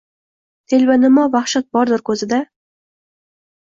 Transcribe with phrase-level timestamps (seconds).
[0.73, 2.45] Telbanamo vahshat bordir ko’zida.